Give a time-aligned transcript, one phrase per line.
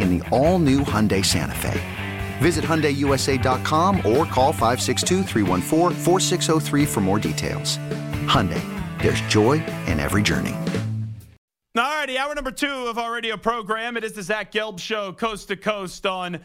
[0.00, 1.80] in the all-new Hyundai Santa Fe.
[2.38, 5.24] Visit HyundaiUSA.com or call 562
[6.86, 7.78] for more details.
[8.26, 8.62] Hyundai,
[9.02, 10.54] there's joy in every journey.
[11.78, 13.98] All righty, hour number two of our radio program.
[13.98, 16.40] It is the Zach Gelb Show, coast to coast on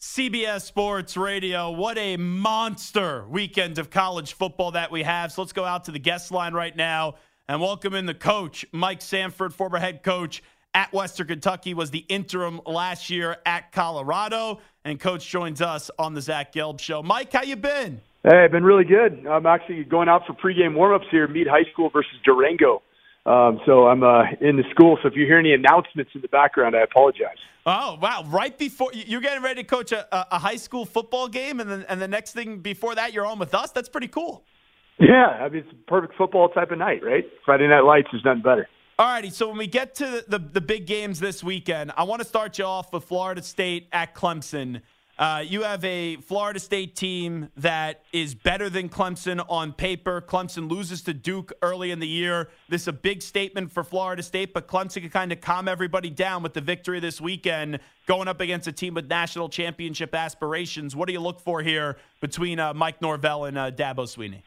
[0.00, 1.72] CBS Sports Radio.
[1.72, 5.32] What a monster weekend of college football that we have.
[5.32, 7.14] So let's go out to the guest line right now
[7.48, 10.44] and welcome in the coach, Mike Sanford, former head coach
[10.78, 16.14] at Western Kentucky, was the interim last year at Colorado, and coach joins us on
[16.14, 17.02] the Zach Gelb Show.
[17.02, 18.00] Mike, how you been?
[18.22, 19.26] Hey, I've been really good.
[19.26, 22.82] I'm actually going out for pregame warmups here, Mead High School versus Durango.
[23.26, 24.96] Um, so I'm uh, in the school.
[25.02, 27.36] So if you hear any announcements in the background, I apologize.
[27.66, 28.24] Oh wow!
[28.28, 31.84] Right before you're getting ready to coach a, a high school football game, and then
[31.88, 33.72] and the next thing before that, you're on with us.
[33.72, 34.44] That's pretty cool.
[35.00, 37.24] Yeah, I mean it's a perfect football type of night, right?
[37.44, 38.68] Friday Night Lights is nothing better.
[39.00, 42.20] All righty, so when we get to the, the big games this weekend, I want
[42.20, 44.80] to start you off with Florida State at Clemson.
[45.16, 50.20] Uh, you have a Florida State team that is better than Clemson on paper.
[50.20, 52.48] Clemson loses to Duke early in the year.
[52.68, 56.10] This is a big statement for Florida State, but Clemson can kind of calm everybody
[56.10, 60.96] down with the victory this weekend, going up against a team with national championship aspirations.
[60.96, 64.42] What do you look for here between uh, Mike Norvell and uh, Dabo Swinney?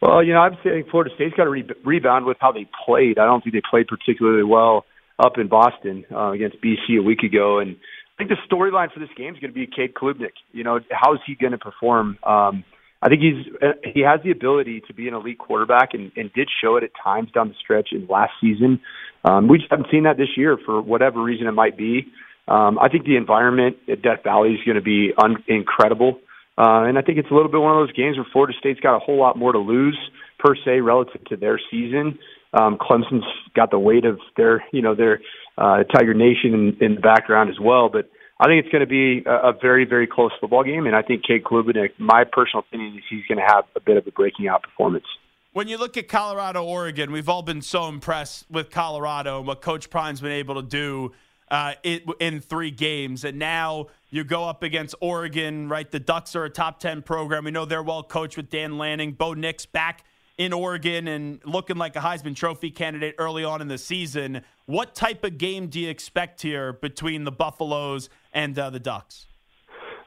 [0.00, 3.18] Well, you know, I'm saying Florida State's got to re- rebound with how they played.
[3.18, 4.84] I don't think they played particularly well
[5.18, 9.00] up in Boston uh, against BC a week ago, and I think the storyline for
[9.00, 10.32] this game is going to be Cade Klubnik.
[10.52, 12.18] You know, how is he going to perform?
[12.24, 12.64] Um,
[13.02, 16.32] I think he's uh, he has the ability to be an elite quarterback, and, and
[16.32, 18.80] did show it at times down the stretch in last season.
[19.24, 22.06] Um, we just haven't seen that this year for whatever reason it might be.
[22.48, 26.20] Um, I think the environment at Death Valley is going to be un- incredible.
[26.60, 28.80] Uh, and I think it's a little bit one of those games where Florida State's
[28.80, 29.98] got a whole lot more to lose
[30.38, 32.18] per se relative to their season.
[32.52, 33.24] Um, Clemson's
[33.56, 35.20] got the weight of their, you know, their
[35.56, 37.88] uh, Tiger Nation in, in the background as well.
[37.88, 40.86] But I think it's going to be a, a very, very close football game.
[40.86, 43.96] And I think Cade Klubnik, my personal opinion is he's going to have a bit
[43.96, 45.06] of a breaking out performance.
[45.52, 49.62] When you look at Colorado, Oregon, we've all been so impressed with Colorado and what
[49.62, 51.12] Coach Prime's been able to do
[51.50, 53.24] uh, in three games.
[53.24, 55.90] And now you go up against Oregon, right?
[55.90, 57.44] The Ducks are a top 10 program.
[57.44, 59.12] We know they're well coached with Dan Lanning.
[59.12, 60.04] Bo Nix back
[60.38, 64.42] in Oregon and looking like a Heisman Trophy candidate early on in the season.
[64.66, 69.26] What type of game do you expect here between the Buffaloes and uh, the Ducks?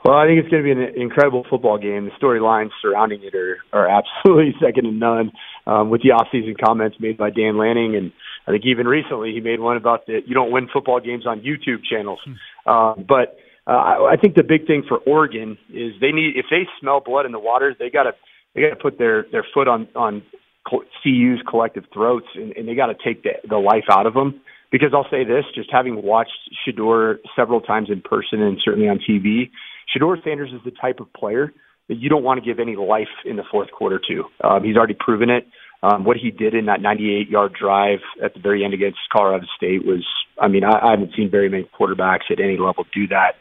[0.04, 2.06] Well, I think it's going to be an incredible football game.
[2.06, 5.32] The storylines surrounding it are, are absolutely second to none.
[5.66, 8.12] Um, with the offseason comments made by Dan Lanning, and
[8.48, 11.42] I think even recently he made one about that you don't win football games on
[11.42, 12.20] YouTube channels.
[12.26, 12.70] Hmm.
[12.70, 13.38] Um, but
[13.68, 17.00] uh, I, I think the big thing for Oregon is they need if they smell
[17.00, 18.12] blood in the water, they got to
[18.54, 20.24] they got to put their their foot on on
[20.70, 24.42] CU's collective throats, and, and they got to take the, the life out of them.
[24.72, 26.32] Because I'll say this, just having watched
[26.66, 29.52] Shedeur several times in person and certainly on TV,
[29.94, 31.54] Shedeur Sanders is the type of player
[31.90, 34.24] that you don't want to give any life in the fourth quarter to.
[34.44, 35.48] Um, he's already proven it.
[35.84, 39.46] Um, what he did in that 98 yard drive at the very end against Colorado
[39.58, 40.06] State was,
[40.40, 43.34] I mean, I, I haven't seen very many quarterbacks at any level do that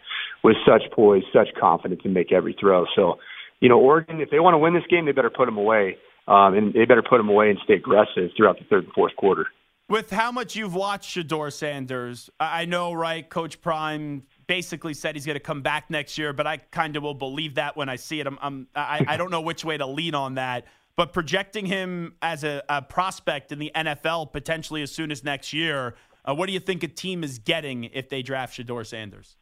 [0.43, 2.85] with such poise, such confidence, and make every throw.
[2.97, 3.21] So,
[3.61, 5.97] you know, Oregon, if they want to win this game, they better put them away,
[6.27, 9.15] um, and they better put them away and stay aggressive throughout the third and fourth
[9.17, 9.47] quarter.
[9.89, 13.29] With how much you've watched Shedeur Sanders, I know, right?
[13.29, 17.03] Coach Prime basically said he's going to come back next year, but I kind of
[17.05, 18.27] will believe that when I see it.
[18.27, 20.65] I'm, I'm I, I don't know which way to lean on that.
[20.97, 25.53] But projecting him as a, a prospect in the NFL potentially as soon as next
[25.53, 25.95] year,
[26.25, 29.37] uh, what do you think a team is getting if they draft Shedeur Sanders?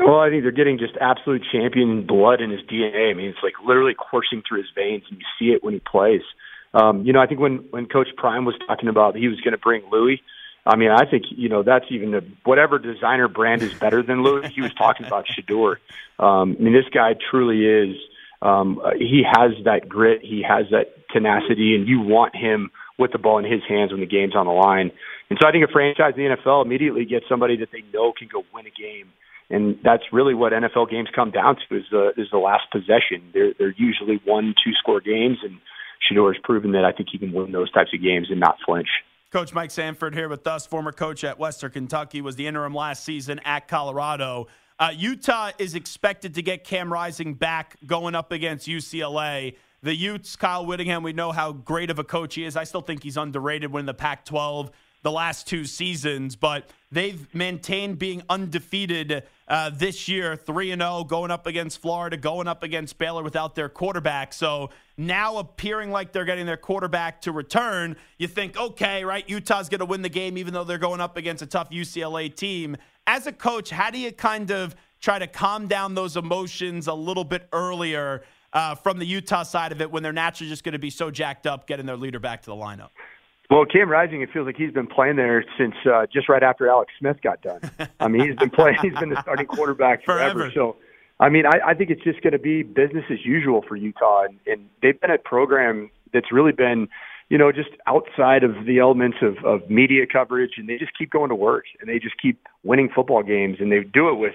[0.00, 3.10] Well, I think they're getting just absolute champion blood in his DNA.
[3.10, 5.80] I mean, it's like literally coursing through his veins, and you see it when he
[5.80, 6.22] plays.
[6.72, 9.52] Um, you know, I think when when Coach Prime was talking about he was going
[9.52, 10.20] to bring Louis,
[10.64, 14.22] I mean, I think you know that's even a, whatever designer brand is better than
[14.22, 14.48] Louis.
[14.50, 15.76] He was talking about Shedeur.
[16.18, 17.96] Um, I mean, this guy truly is.
[18.40, 20.20] Um, uh, he has that grit.
[20.22, 24.00] He has that tenacity, and you want him with the ball in his hands when
[24.00, 24.90] the game's on the line.
[25.30, 28.12] And so I think a franchise in the NFL immediately gets somebody that they know
[28.16, 29.12] can go win a game.
[29.50, 33.30] And that's really what NFL games come down to is the is the last possession.
[33.32, 35.58] They're they're usually one two score games, and
[36.04, 38.56] Shedeur has proven that I think he can win those types of games and not
[38.66, 38.88] flinch.
[39.30, 43.04] Coach Mike Sanford here with us, former coach at Western Kentucky, was the interim last
[43.04, 44.48] season at Colorado.
[44.80, 49.56] Uh, Utah is expected to get Cam Rising back going up against UCLA.
[49.82, 52.56] The Utes, Kyle Whittingham, we know how great of a coach he is.
[52.56, 54.70] I still think he's underrated when the Pac 12
[55.02, 61.30] the last two seasons, but they've maintained being undefeated uh, this year, 3 0, going
[61.30, 64.32] up against Florida, going up against Baylor without their quarterback.
[64.32, 69.68] So now appearing like they're getting their quarterback to return, you think, okay, right, Utah's
[69.68, 72.76] going to win the game even though they're going up against a tough UCLA team.
[73.06, 76.94] As a coach, how do you kind of try to calm down those emotions a
[76.94, 80.72] little bit earlier uh, from the Utah side of it when they're naturally just going
[80.72, 82.90] to be so jacked up getting their leader back to the lineup?
[83.50, 86.68] Well, Cam Rising, it feels like he's been playing there since uh, just right after
[86.68, 87.60] Alex Smith got done.
[87.98, 88.76] I mean, he's been playing.
[88.82, 90.34] He's been the starting quarterback forever.
[90.34, 90.52] forever.
[90.54, 90.76] So,
[91.18, 94.24] I mean, I, I think it's just going to be business as usual for Utah,
[94.24, 96.88] and, and they've been a program that's really been,
[97.30, 101.10] you know, just outside of the elements of, of media coverage, and they just keep
[101.10, 104.34] going to work, and they just keep winning football games, and they do it with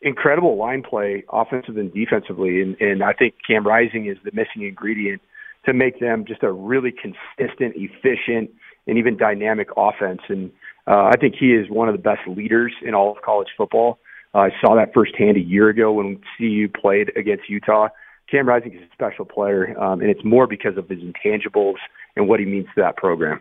[0.00, 4.66] incredible line play, offensive and defensively, and, and I think Cam Rising is the missing
[4.66, 5.20] ingredient
[5.66, 8.50] to make them just a really consistent, efficient,
[8.86, 10.20] and even dynamic offense.
[10.28, 10.50] And
[10.86, 13.98] uh, I think he is one of the best leaders in all of college football.
[14.34, 17.88] Uh, I saw that firsthand a year ago when CU played against Utah.
[18.30, 21.76] Cam Rising is a special player, um, and it's more because of his intangibles
[22.16, 23.40] and what he means to that program.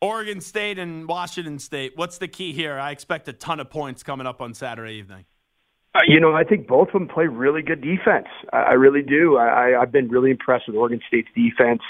[0.00, 1.92] Oregon State and Washington State.
[1.96, 2.78] What's the key here?
[2.78, 5.24] I expect a ton of points coming up on Saturday evening.
[5.94, 8.28] Uh, you know, I think both of them play really good defense.
[8.52, 9.36] I, I really do.
[9.36, 11.82] I, I've been really impressed with Oregon State's defense.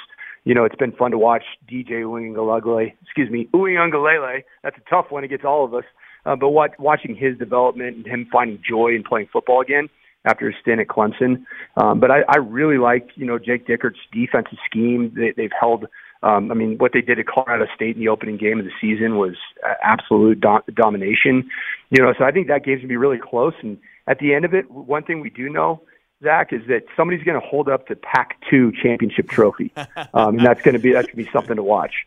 [0.45, 4.45] You know, it's been fun to watch DJ Uiagalelei, excuse me, Uiagalelei.
[4.63, 5.85] That's a tough one against all of us.
[6.25, 9.89] Uh, but what, watching his development and him finding joy in playing football again
[10.25, 11.45] after his stint at Clemson.
[11.77, 15.13] Um, but I, I really like, you know, Jake Dickert's defensive scheme.
[15.15, 15.87] They, they've held
[16.23, 18.73] um, I mean, what they did at Colorado State in the opening game of the
[18.81, 21.49] season was uh, absolute do- domination.
[21.91, 23.55] You know, so I think that game's gonna be really close.
[23.63, 25.81] And at the end of it, one thing we do know
[26.23, 29.73] Zach, is that somebody's going to hold up the Pac-2 championship trophy,
[30.15, 32.07] um, and that's going to be that's going to be something to watch.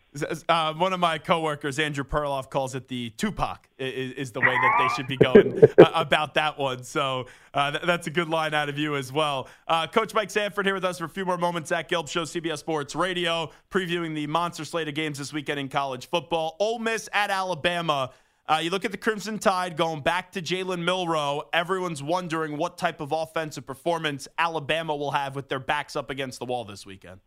[0.50, 4.48] Uh, one of my coworkers, Andrew Perloff, calls it the Tupac is, is the way
[4.48, 6.84] that they should be going uh, about that one.
[6.84, 9.48] So uh, th- that's a good line out of you as well.
[9.66, 11.70] Uh, Coach Mike Sanford here with us for a few more moments.
[11.70, 15.70] Zach Gelb Show, CBS Sports Radio, previewing the monster slate of games this weekend in
[15.70, 16.58] college football.
[16.60, 18.12] Ole Miss at Alabama.
[18.52, 21.44] Uh, you look at the Crimson Tide going back to Jalen Milroe.
[21.54, 26.40] Everyone's wondering what type of offensive performance Alabama will have with their backs up against
[26.40, 27.22] the wall this weekend.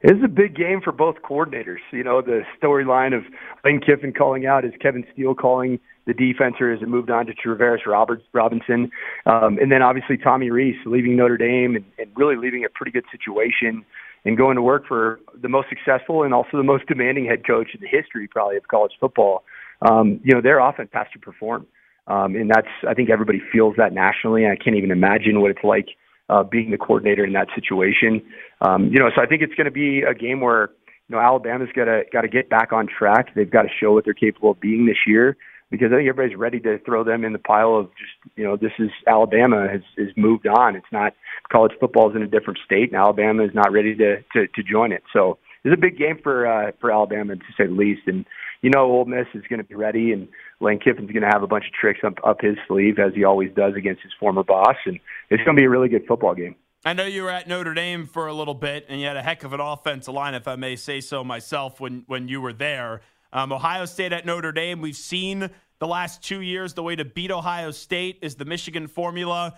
[0.00, 1.80] It's a big game for both coordinators.
[1.92, 3.22] You know, the storyline of
[3.66, 7.34] Lane Kiffin calling out is Kevin Steele calling the defenser as it moved on to
[7.34, 8.90] Travaris Roberts, Robinson.
[9.26, 12.92] Um, and then obviously Tommy Rees leaving Notre Dame and, and really leaving a pretty
[12.92, 13.84] good situation
[14.24, 17.74] and going to work for the most successful and also the most demanding head coach
[17.74, 19.44] in the history probably of college football
[19.88, 21.66] um, you know, their offense has to perform.
[22.06, 24.46] Um, and that's, I think everybody feels that nationally.
[24.46, 25.88] I can't even imagine what it's like
[26.28, 28.22] uh, being the coordinator in that situation.
[28.60, 30.70] Um, you know, so I think it's going to be a game where,
[31.08, 33.34] you know, Alabama's got to, got to get back on track.
[33.34, 35.36] They've got to show what they're capable of being this year
[35.70, 38.56] because I think everybody's ready to throw them in the pile of just, you know,
[38.56, 40.76] this is Alabama has, has moved on.
[40.76, 41.14] It's not
[41.50, 44.62] college football is in a different state and Alabama is not ready to, to, to
[44.62, 45.02] join it.
[45.12, 48.02] So it's a big game for, uh, for Alabama to say the least.
[48.06, 48.24] And,
[48.62, 50.28] you know Ole Miss is going to be ready, and
[50.60, 53.24] Lane Kiffin's going to have a bunch of tricks up up his sleeve as he
[53.24, 54.98] always does against his former boss, and
[55.30, 56.54] it's going to be a really good football game.
[56.84, 59.22] I know you were at Notre Dame for a little bit, and you had a
[59.22, 62.52] heck of an offensive line, if I may say so myself, when when you were
[62.52, 63.02] there.
[63.32, 67.04] Um, Ohio State at Notre Dame, we've seen the last two years the way to
[67.04, 69.54] beat Ohio State is the Michigan formula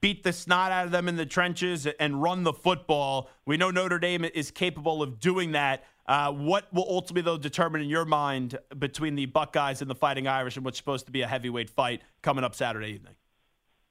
[0.00, 3.30] beat the snot out of them in the trenches and run the football.
[3.46, 5.84] We know Notre Dame is capable of doing that.
[6.06, 10.26] Uh, what will ultimately, though, determine in your mind between the Buckeyes and the Fighting
[10.26, 13.14] Irish and what's supposed to be a heavyweight fight coming up Saturday evening?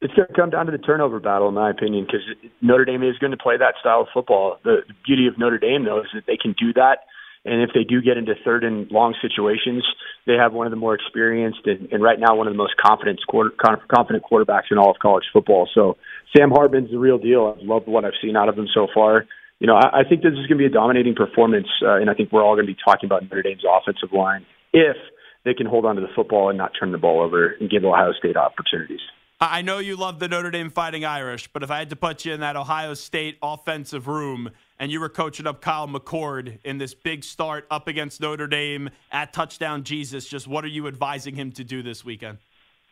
[0.01, 2.21] It's going to come down to the turnover battle, in my opinion, because
[2.61, 4.57] Notre Dame is going to play that style of football.
[4.63, 6.99] The, the beauty of Notre Dame, though, is that they can do that.
[7.47, 9.85] And if they do get into third and long situations,
[10.25, 12.75] they have one of the more experienced and, and right now one of the most
[12.77, 13.51] confident quarter,
[13.93, 15.67] confident quarterbacks in all of college football.
[15.73, 15.97] So
[16.35, 17.55] Sam Hartman's the real deal.
[17.55, 19.25] I've loved what I've seen out of him so far.
[19.59, 22.09] You know, I, I think this is going to be a dominating performance, uh, and
[22.09, 24.97] I think we're all going to be talking about Notre Dame's offensive line if
[25.45, 27.83] they can hold on to the football and not turn the ball over and give
[27.85, 28.99] Ohio State opportunities.
[29.39, 32.25] I know you love the Notre Dame Fighting Irish, but if I had to put
[32.25, 36.79] you in that Ohio State offensive room and you were coaching up Kyle McCord in
[36.79, 41.35] this big start up against Notre Dame at touchdown Jesus, just what are you advising
[41.35, 42.39] him to do this weekend?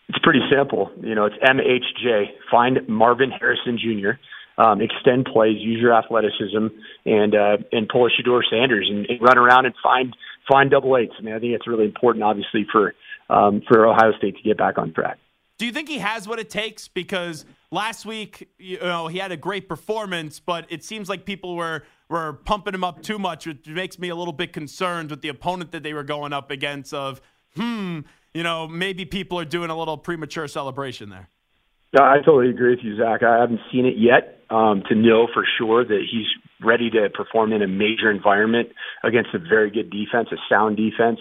[0.07, 0.91] It's pretty simple.
[1.01, 2.25] You know, it's MHJ.
[2.51, 4.11] Find Marvin Harrison Jr.
[4.61, 6.67] Um, extend plays, use your athleticism,
[7.07, 10.15] and uh, and pull a Shedeur Sanders and, and run around and find
[10.47, 11.13] find double eights.
[11.17, 12.93] I mean, I think it's really important, obviously, for
[13.31, 15.17] um, for Ohio State to get back on track.
[15.57, 16.87] Do you think he has what it takes?
[16.87, 21.55] Because last week, you know, he had a great performance, but it seems like people
[21.55, 25.21] were were pumping him up too much, which makes me a little bit concerned with
[25.21, 26.93] the opponent that they were going up against.
[26.93, 27.21] Of
[27.55, 28.01] hmm,
[28.33, 31.29] you know, maybe people are doing a little premature celebration there.
[31.93, 33.23] Yeah, I totally agree with you, Zach.
[33.23, 36.27] I haven't seen it yet um, to know for sure that he's
[36.61, 38.69] ready to perform in a major environment
[39.03, 41.19] against a very good defense, a sound defense.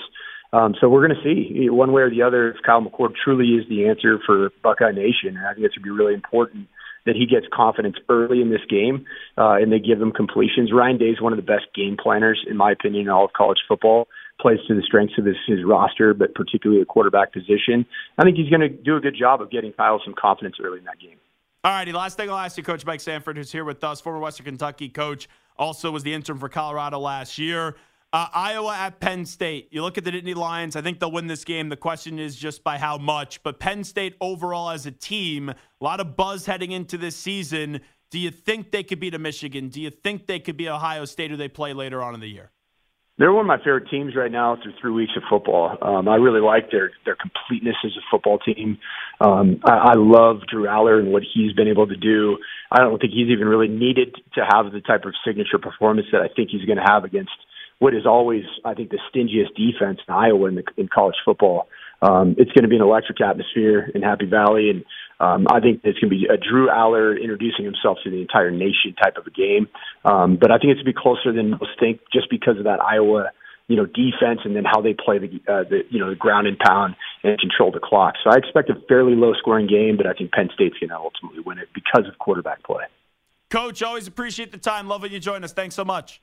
[0.55, 3.59] Um, so we're going to see one way or the other if Kyle McCord truly
[3.59, 5.37] is the answer for Buckeye Nation.
[5.37, 6.69] And I think it's going to be really important
[7.07, 9.05] that he gets confidence early in this game
[9.37, 10.71] uh, and they give him completions.
[10.73, 13.33] Ryan Day is one of the best game planners, in my opinion, in all of
[13.33, 14.07] college football.
[14.41, 17.85] Plays to the strengths of his, his roster, but particularly the quarterback position.
[18.17, 20.79] I think he's going to do a good job of getting Kyle some confidence early
[20.79, 21.19] in that game.
[21.65, 24.21] All righty, last thing I'll ask you, Coach Mike Sanford, who's here with us, former
[24.21, 27.75] Western Kentucky coach, also was the interim for Colorado last year.
[28.15, 29.71] Uh, Iowa at Penn State.
[29.73, 30.77] You look at the Nittany Lions.
[30.77, 31.69] I think they'll win this game.
[31.69, 33.43] The question is just by how much.
[33.43, 37.81] But Penn State overall as a team, a lot of buzz heading into this season.
[38.11, 39.69] Do you think they could beat a Michigan?
[39.69, 42.29] Do you think they could be Ohio State who they play later on in the
[42.29, 42.53] year?
[43.19, 45.77] They're one of my favorite teams right now through three weeks of football.
[45.83, 48.79] Um, I really like their their completeness as a football team.
[49.21, 52.39] Um, I, I love Drew Allar and what he's been able to do.
[52.71, 56.21] I don't think he's even really needed to have the type of signature performance that
[56.21, 57.33] I think he's going to have against
[57.85, 61.69] what is always, I think, the stingiest defense in Iowa in, the, in college football.
[62.01, 64.85] Um, it's going to be an electric atmosphere in Happy Valley, and
[65.21, 68.51] um, I think it's going to be a Drew Allar introducing himself to the entire
[68.51, 69.69] nation type of a game.
[70.03, 72.65] Um, but I think it's going to be closer than most think, just because of
[72.65, 73.33] that Iowa,
[73.69, 76.47] you know, defense and then how they play the, uh, the you know, the ground
[76.47, 78.15] and pound and control the clock.
[78.25, 80.97] So I expect a fairly low scoring game, but I think Penn State's going to
[80.97, 82.85] ultimately win it because of quarterback play.
[83.51, 84.89] Coach, always appreciate the time.
[84.89, 85.53] Love when you join us.
[85.53, 86.23] Thanks so much.